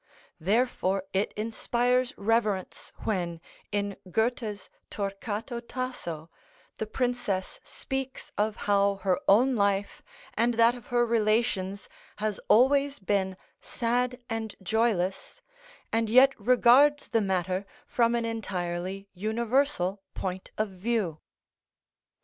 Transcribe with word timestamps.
Therefore 0.39 1.03
it 1.13 1.31
inspires 1.33 2.11
reverence 2.17 2.91
when 3.03 3.39
in 3.71 3.95
Goethe's 4.09 4.67
"Torquato 4.89 5.59
Tasso" 5.59 6.31
the 6.79 6.87
princess 6.87 7.59
speaks 7.63 8.31
of 8.35 8.55
how 8.65 8.95
her 9.03 9.19
own 9.27 9.55
life 9.55 10.01
and 10.33 10.55
that 10.55 10.73
of 10.73 10.87
her 10.87 11.05
relations 11.05 11.87
has 12.15 12.39
always 12.47 12.97
been 12.97 13.37
sad 13.61 14.19
and 14.27 14.55
joyless, 14.63 15.43
and 15.93 16.09
yet 16.09 16.33
regards 16.41 17.09
the 17.09 17.21
matter 17.21 17.67
from 17.85 18.15
an 18.15 18.25
entirely 18.25 19.07
universal 19.13 20.01
point 20.15 20.49
of 20.57 20.69
view. 20.69 21.19